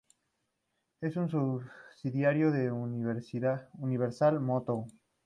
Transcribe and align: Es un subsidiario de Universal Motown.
Es 0.99 1.15
un 1.15 1.29
subsidiario 1.29 2.49
de 2.51 2.71
Universal 2.71 4.39
Motown. 4.39 4.87